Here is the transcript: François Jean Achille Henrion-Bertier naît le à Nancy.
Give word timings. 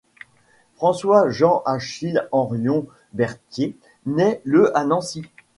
François 0.77 1.29
Jean 1.29 1.61
Achille 1.63 2.27
Henrion-Bertier 2.31 3.77
naît 4.07 4.41
le 4.45 4.75
à 4.75 4.83
Nancy. 4.83 5.21